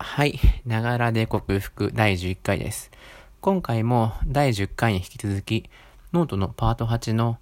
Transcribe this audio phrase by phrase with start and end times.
[0.00, 0.38] はい。
[0.64, 2.92] ながらで克服第11回です。
[3.40, 5.68] 今回も第10回に引き続き、
[6.12, 7.38] ノートのパート8の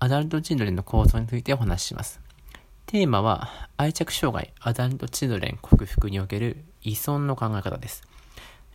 [0.00, 2.20] アダルトチルドレンの構造についてお話しします。
[2.86, 8.02] テーマは、愛着障害アダルトチルドレン克服における依存の考え方です。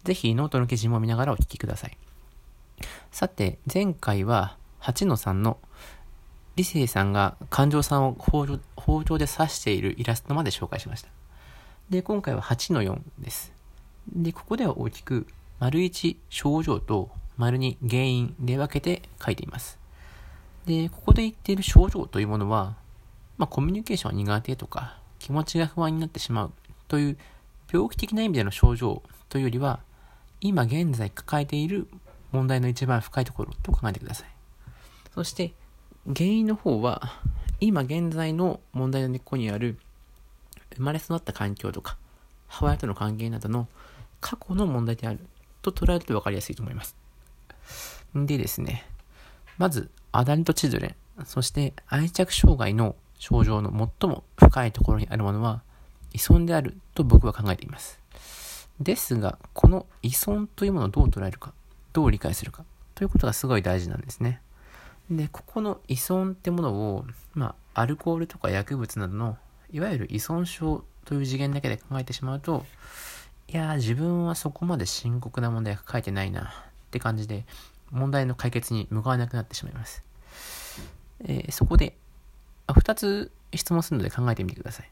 [0.05, 1.97] ぜひノートの記事も見ながらお聞きください。
[3.11, 5.57] さて、前回は8の3の
[6.55, 11.09] 理性さんが感情さんを包丁で刺しているイラストまで紹介しました。
[11.89, 13.53] で、今回は8の4です。
[14.11, 15.27] で、ここでは大きく、
[15.59, 19.77] 丸1症状と丸2原因で分けて書いています。
[20.65, 22.75] で、ここで言っている症状というものは、
[23.37, 26.51] まあ、コミュニケーション苦手とか、気持ちが不安になってしまう
[26.87, 27.17] という
[27.71, 29.79] 病気的な意味での症状というよりは、
[30.41, 31.87] 今現在抱えている
[32.31, 34.29] 問題の一番深いところと考えてください。
[35.13, 35.53] そして、
[36.05, 37.13] 原因の方は、
[37.59, 39.77] 今現在の問題の根っこにある
[40.75, 41.97] 生まれ育った環境とか、
[42.47, 43.67] 母親との関係などの
[44.21, 45.19] 過去の問題である
[45.61, 46.95] と捉えると分かりやすいと思います。
[48.15, 48.85] でですね、
[49.57, 55.61] まず、アダルトチルドレン、そして愛着障害の症状の最も深いところにあるものは、
[56.13, 57.99] 依存であると僕は考えています。
[58.79, 61.53] ですが、この依存というものをどう捉えるか、
[61.93, 64.41] どう理解するか、ということがすごい大事なんですね。
[65.09, 69.37] で、ここの依存ってものを、まあ、アルコールとか薬物などの
[69.75, 72.65] いわゆる依存症という次元だけで考えてしまうと、
[73.49, 76.45] いや、自分はそこまで深刻な問題が書いてないなっ
[76.91, 77.43] て感じで、
[77.91, 80.01] 問題の解決に向かわなくなってしまいます。
[81.25, 81.97] えー、そこで、
[82.69, 84.89] 2つ質問するので考えてみてください。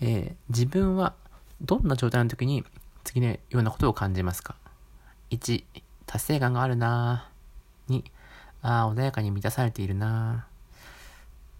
[0.00, 1.14] えー、自分は
[1.60, 2.64] どんな状態の時に
[3.04, 4.56] 次のようなことを感じますか
[5.30, 5.62] ?1、
[6.06, 7.30] 達成感があるな
[7.88, 8.02] 2、
[8.62, 10.48] ああ、穏やかに満たされているな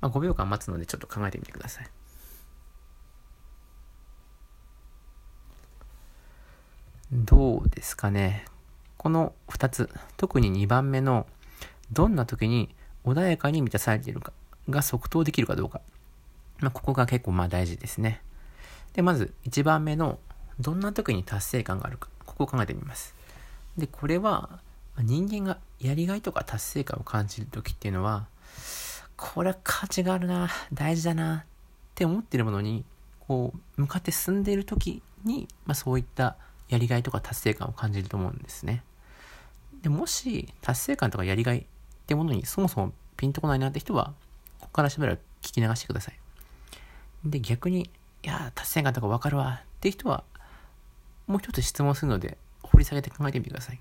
[0.01, 1.91] まあ、5秒間待つのでちょっと考えてみてください。
[7.13, 8.45] どうですかね。
[8.97, 11.27] この2つ、特に2番目の、
[11.91, 14.33] どんな時に穏やかに満たされているか
[14.69, 15.81] が即答できるかどうか。
[16.61, 18.23] まあ、ここが結構まあ大事ですね。
[18.93, 20.21] で、まず1番目の、
[20.61, 22.09] どんな時に達成感があるか。
[22.27, 23.15] ここを考えてみます。
[23.77, 24.61] で、これは、
[24.99, 28.29] 人間がやりがいとか達成感を感じる時っていうのは、
[29.17, 31.45] これは価値があるな、大事だなっ
[31.95, 32.85] て思ってるものに、
[33.21, 36.37] こう、向かって進んでいる時に、まあそういった
[36.71, 38.83] やりがいとか達成感を感じると思うんですね。
[39.83, 41.65] でもし、達成感とかやりがいっ
[42.07, 44.15] てものにそもそもピンとこないなって人は、
[44.59, 46.19] ここからしばらく聞き流してください。
[47.25, 47.91] で、逆に、
[48.23, 50.25] いや、達成感とかわかるわって人は、
[51.27, 53.81] もう一つ質問するので、掘り下げて考えてみてください。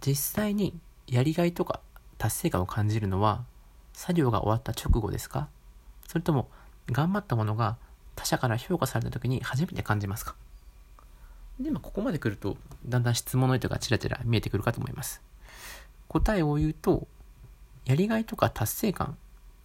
[0.00, 1.80] 実際にやりがいとか
[2.18, 3.44] 達成感を感じるのは、
[3.94, 5.48] 作業が終わった直後ですか？
[6.06, 6.48] それとも、
[6.90, 7.76] 頑張ったものが
[8.14, 10.34] 他者から評価された時に初めて感じますか？
[11.60, 15.20] で、まあ、ここまで来ると、だんだん質問の意図がちらちら見えてくるかと思います。
[16.08, 17.08] 答えを言うと、
[17.84, 19.16] やりがいとか達成感、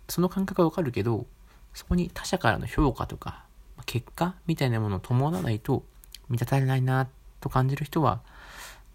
[0.10, 1.26] その感覚はわかるけど、
[1.74, 3.46] そこに他者からの評価とか、
[3.86, 5.84] 結果みたいなものを伴わないと
[6.30, 7.08] 満たされないな
[7.42, 8.22] と感じる人は、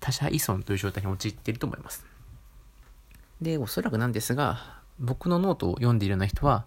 [0.01, 2.05] 他者依存という状態に陥っていると思います。
[3.41, 6.65] で、おそらくなんですが、僕のノートを読んでいるような人は、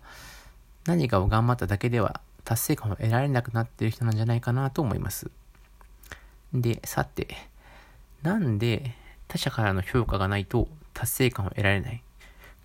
[0.85, 5.29] 何かを頑張っただけでは達成感を得られなくなっている人なんじゃないかなと思います。
[6.53, 7.27] で、さて、
[8.23, 8.95] なんで
[9.27, 12.03] 他者からの評価がないと達成感を得られない？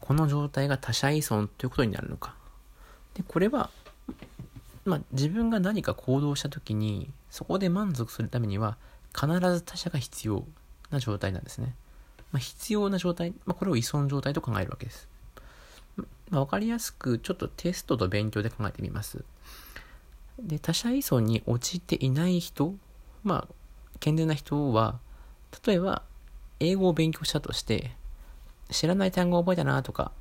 [0.01, 2.35] この状態が他者依存ということになるのか？
[3.15, 3.71] で、これは、
[4.85, 8.77] まあ、自分が何か行動した時に、そこで満足するためには、
[9.15, 10.45] 必ず他者が必要
[10.91, 11.75] な状態なんですね。
[12.33, 15.09] まあ、必要な状態、まあ、これを依存状態と考えるわけです。
[16.31, 19.25] まあ、わかりやすく、ちょっとテストと勉強で考えてみます。
[20.39, 22.75] で、他者依存に陥っていない人、
[23.25, 23.55] まあ、
[24.01, 24.99] 健全な人は、
[25.67, 26.03] 例えば、
[26.61, 27.93] 英語を勉強したとして、
[28.71, 30.13] 知らない単語を覚えたなとか、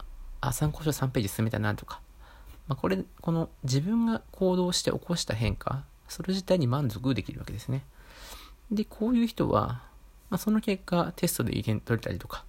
[0.41, 2.01] あ、参考書3ページ進めたなとか、
[2.67, 7.83] まあ、これ、この自分が行動して起こした変化、それ自体に満足できるわけですね。
[8.71, 9.83] で、こういう人は、
[10.29, 12.45] まあ、その結果、テストで意見取れたりとか、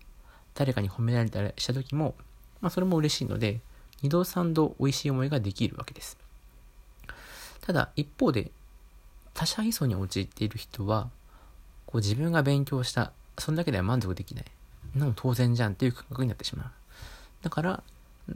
[0.54, 2.14] 誰かに褒められたりした時も、
[2.60, 3.60] まあ、それも嬉しいので、
[4.02, 6.18] 二度三度美味しい思いができるわけです。
[7.60, 8.50] ただ、一方で、
[9.34, 11.10] 他者依存に陥っている人は、
[11.96, 14.44] こう自分が勉強した、それだけでは満足できない。
[14.94, 16.70] のも当然じゃんっていう感覚になってしまう。
[17.40, 17.82] だから、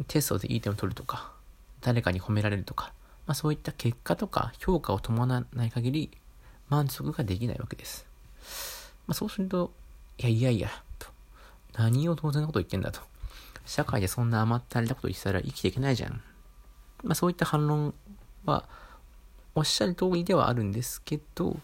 [0.08, 1.30] テストでいい点を取るとか、
[1.82, 2.94] 誰かに褒められるとか、
[3.26, 6.10] まあそういった結果とか評価を伴わない限り、
[6.70, 8.06] 満足ができないわけです。
[9.06, 9.72] まあそうすると、
[10.16, 11.08] いやいやいや、と。
[11.74, 13.02] 何を当然なこと言ってんだと。
[13.66, 16.22] 社会でそんな甘ったれたこと言ってたら生きていけないじゃん。
[17.04, 17.92] まあそういった反論
[18.46, 18.64] は、
[19.54, 21.58] おっしゃる通りではあるんですけど、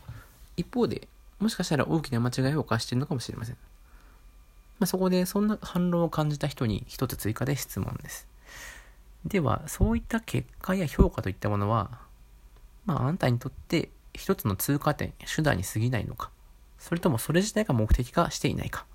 [0.58, 1.08] 一方で、
[1.38, 3.56] もしかしたら大きな間違いを犯しているのかもしれません。
[4.78, 8.28] まあ、そこでそんな反論を感じた人に一つ追加で質問です。
[9.24, 11.98] では、そういった結果や評価といったものは、
[12.84, 16.30] まあ、あなたにとって一つの通過点、手段に過ぎないのか、
[16.78, 18.86] それともそれ自体が目的化していないか。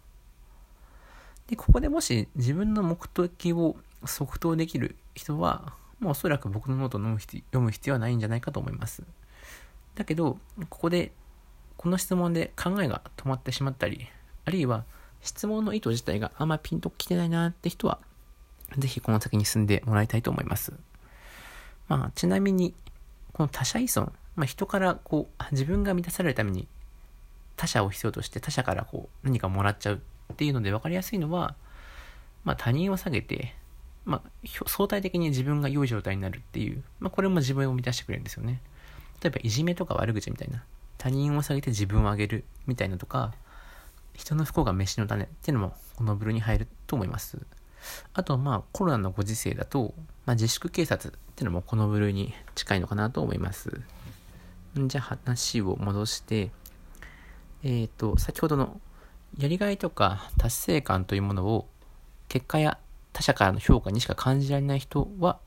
[1.48, 9.04] で、ここでもし自分の目的を即答できる人は、もうおそらく僕のノートを読む必要はないんじゃないかと思います。
[9.96, 10.40] だけど、
[10.70, 11.12] ここで、
[11.82, 14.08] この質問で考えが止まってしまったり、
[14.46, 14.86] あるいは
[15.22, 17.98] 質問の意図自体があんまピンときてないなって人は、
[18.78, 20.74] ぜひこの先に進んでもらいたいと思います。
[21.88, 22.76] まあ、ちなみに、
[23.34, 26.68] この他者依存、まあ、人からこう、自分が満たされるために
[27.58, 30.02] 他者を必要として他者からこう何かもらっちゃう
[30.34, 31.56] っていうので分かりやすいのは、
[32.44, 33.56] まあ、他人を下げて、
[34.06, 38.62] まあ、相対的に自分が良い状態になるっていう、まあ、これも自分を満たしてくれるんですよね。
[39.22, 40.64] 例えば、いじめとか悪口みたいな、
[41.02, 43.34] 他人を下げて自分を上げるみたいなとか、
[44.14, 47.40] 人の不幸が飯の種っていうのもこの部類に入ると思います。
[48.14, 49.96] あと、まあ、コロナのご時世だと、
[50.28, 53.82] まあ、自粛警察っていうのもこの部類に近いのかなと思います。
[54.78, 56.52] じゃあ話を戻して、
[57.64, 58.80] えっ、ー、と、先ほどの
[59.40, 61.68] やりがいとか達成感というものを
[62.28, 62.78] 結果や
[63.12, 65.40] 他者からの評価にしか感じられない人は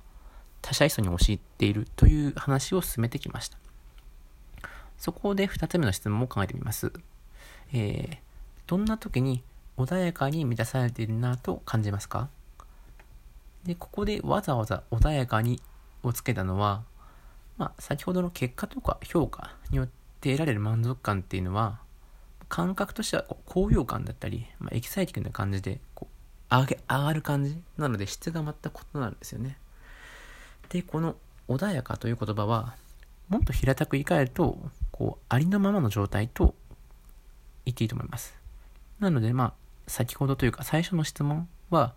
[0.62, 3.63] 他者依存に陥っているという話を進めてきました。
[5.04, 6.90] そこで2つ目の質問も考えてみます。
[7.74, 8.16] えー、
[8.66, 9.42] どんな時に
[9.76, 12.30] 穏やかに満たされているなと感じますか？
[13.64, 15.60] で、ここでわざわざ穏やかに
[16.02, 16.84] をつけたのは、
[17.58, 19.88] まあ、先ほどの結果とか評価によっ
[20.22, 21.80] て得られる満足感っていうのは、
[22.48, 26.08] 感覚としてはこう高揚感だったり、まあ、エキサイティングな感じでこ
[26.50, 29.58] う上げ上がる感じなので質が全く異なるんですよね。
[30.70, 31.14] で、この
[31.46, 32.74] 穏やかという言葉は、
[33.28, 34.58] もっと平たく言い換えると、
[34.90, 36.54] こう、ありのままの状態と
[37.64, 38.36] 言っていいと思います。
[39.00, 39.52] なので、まあ、
[39.86, 41.94] 先ほどというか最初の質問は、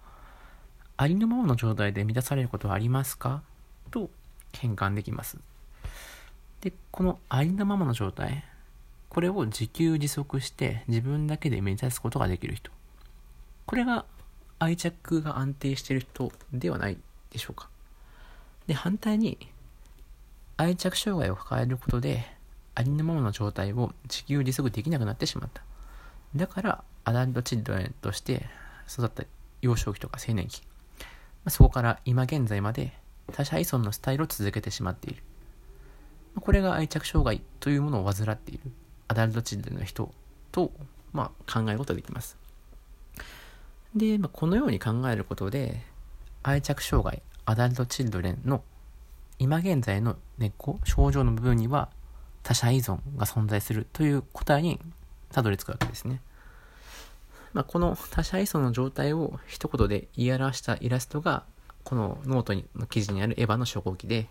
[0.97, 3.43] ありのままの状態で満たされることはありますか？
[3.91, 4.09] と
[4.51, 5.37] 変換できます。
[6.61, 8.43] で、このありのままの状態、
[9.09, 12.71] これを自給自足して自分だけで目指すことができる人。
[13.67, 14.05] これが
[14.57, 16.97] 愛着が安定している人ではない
[17.29, 17.69] でしょうか。
[18.65, 19.37] で、反対に
[20.57, 22.25] 愛着障害を抱えることで
[22.73, 25.63] ありのままの状態を自給自足できなくなってしまった。
[26.35, 28.45] だから、アダルトチルドレンとして
[28.87, 29.23] 育った
[29.61, 30.61] 幼少期とか青年期、
[31.47, 32.93] そこから今現在まで
[33.33, 35.23] 他者依存のスタイルを続けてしまっている。
[36.39, 38.71] これが愛着障害というものを患っている
[39.07, 40.11] アダルトチルドレンの人
[40.51, 40.71] と、
[41.13, 42.37] まあ、考えることができます。
[43.95, 45.81] で、まあ、このように考えることで、
[46.43, 48.63] 愛着障害、アダルトチルドレンの
[49.39, 51.89] 今現在の根っこ、症状の部分には
[52.43, 54.79] 他者依存が存在するという答えに
[55.31, 56.21] たどり着くわけですね。
[57.53, 61.43] まあ、この他者依存の状態を一言で言い表したイラストが、
[61.83, 64.27] このノートの記事にあるエヴァの初号機で、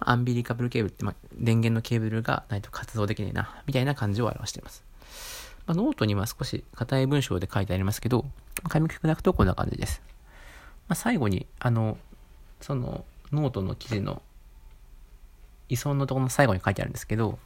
[0.00, 4.84] アンビリカブルケーブルって、まあ、電源のケーブルがないと活動できないな、みたいな感じを表しています。
[5.66, 8.26] まあ、ノートには少し硬い文章で書いてありますけど、
[8.68, 10.02] 噛み砕くとこんな感じです。
[10.88, 11.98] まあ、最後に、あの、
[12.60, 13.04] その
[13.34, 14.22] ノートの記事の
[15.68, 17.38] 依存のところの最後に書いてあるんですけど、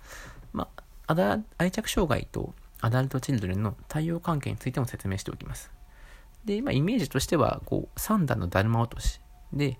[0.53, 0.69] ま
[1.07, 5.71] あ、愛着障害とアダルト・チルドレンの対応関係についても説明しておきます。
[6.45, 9.21] で、今イメージとしては、こう、3段のだるま落とし
[9.53, 9.79] で、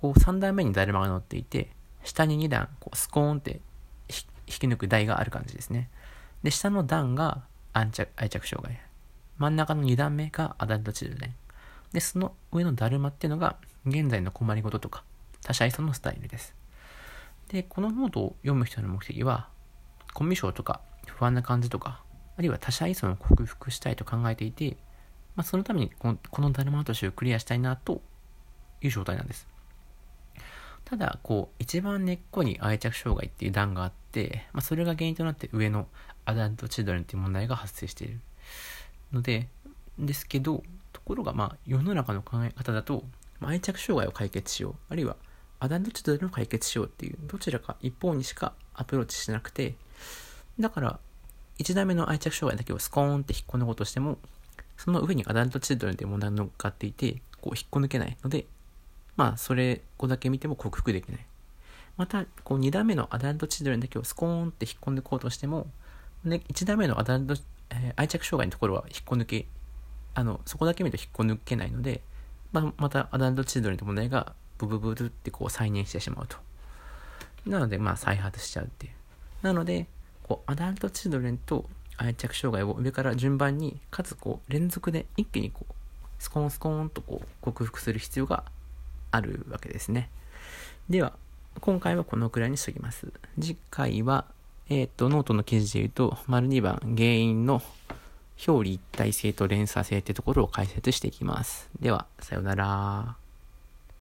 [0.00, 1.70] こう、3段目にだるまが乗っていて、
[2.04, 3.60] 下に2段、こう、スコーンって
[4.08, 5.90] 引き抜く台がある感じですね。
[6.42, 7.42] で、下の段が
[7.72, 8.80] 愛着愛着障害。
[9.38, 11.34] 真ん中の2段目がアダルト・チルドレン。
[11.92, 15.04] で、その上のだるまっていうのが、現在の困りごととか、
[15.42, 16.54] 他者依存のスタイルです。
[17.48, 19.48] で、このノートを読む人の目的は、
[20.14, 22.02] コミュ障とか不安な感じとか、
[22.36, 24.76] あるいは他者依存を克服したいと考えていて、
[25.34, 28.00] まあ、そのためにこのこのダルマ落としをクリアしたいなと
[28.82, 29.46] いう状態なんです。
[30.84, 35.86] ただ、こう、一番根っこに愛着障害っていう段があって、まあ、それが原因となって上の
[36.24, 38.20] アダルトチルドレンっていう問題が発生している
[39.12, 39.48] ので、
[39.98, 43.04] ですけど、ところが、まあ、世の中の考え方だと、
[43.40, 45.16] まあ、愛着障害を解決しよう、あるいは
[45.60, 49.74] アダルトチルドレンを解決しようっていう、どちらか一方にしかアプローチしなくて、
[50.58, 51.00] だから、
[51.58, 54.18] 1段目の愛着障害だけをスコーンって引っこ抜こうとしても、
[54.76, 58.46] その上にアダルトチルドレンという問題が乗っかっていて、こう引っこ抜けないので、
[59.16, 61.26] まあ、それをだけ見ても克服できない。
[61.96, 65.66] また、こう2段目のアダルトチルドレンだけをスコーンって引っこ抜こうとしても、
[66.22, 67.34] ね、1段目のアダルト、
[67.70, 69.46] えー、愛着障害のところは引っこ抜け、
[70.14, 72.02] あの、そこだけ見ると引っこ抜けないので、
[72.52, 76.36] まあ、またアダルトチルドレンの問題がブブブルってこう再燃してしまうと。
[77.46, 78.92] なので、まあ再発しちゃうっていう。
[79.42, 79.86] なので、
[80.22, 85.74] こう、アダルトチルドレンと愛着障害を上から順番に、かつこう、連続で一気にこう、
[86.18, 88.44] スコーンスコーンとこう、克服する必要が
[89.10, 90.10] あるわけですね。
[90.88, 91.12] では、
[91.60, 93.12] 今回はこのくらいにしときます。
[93.40, 94.26] 次回は、
[94.68, 97.62] えっ、と、ノートの記事で言うと、丸2番、原因の
[98.46, 101.68] 表裏一体性と連鎖性ってところを解説していきます。
[101.80, 103.27] では、さようなら。